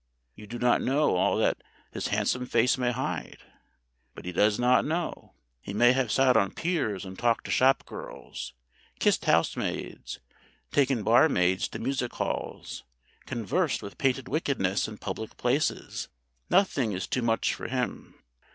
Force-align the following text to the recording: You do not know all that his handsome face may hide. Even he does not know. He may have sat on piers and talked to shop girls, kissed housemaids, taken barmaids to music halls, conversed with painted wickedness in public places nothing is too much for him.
You 0.33 0.47
do 0.47 0.57
not 0.57 0.81
know 0.81 1.15
all 1.15 1.37
that 1.37 1.61
his 1.91 2.07
handsome 2.07 2.47
face 2.47 2.75
may 2.75 2.91
hide. 2.91 3.37
Even 4.15 4.25
he 4.25 4.31
does 4.31 4.57
not 4.57 4.83
know. 4.83 5.35
He 5.61 5.75
may 5.75 5.91
have 5.91 6.11
sat 6.11 6.35
on 6.35 6.53
piers 6.55 7.05
and 7.05 7.19
talked 7.19 7.45
to 7.45 7.51
shop 7.51 7.85
girls, 7.85 8.53
kissed 8.97 9.25
housemaids, 9.25 10.19
taken 10.71 11.03
barmaids 11.03 11.67
to 11.67 11.77
music 11.77 12.13
halls, 12.13 12.83
conversed 13.27 13.83
with 13.83 13.99
painted 13.99 14.27
wickedness 14.27 14.87
in 14.87 14.97
public 14.97 15.37
places 15.37 16.09
nothing 16.49 16.93
is 16.93 17.05
too 17.05 17.21
much 17.21 17.53
for 17.53 17.67
him. 17.67 18.15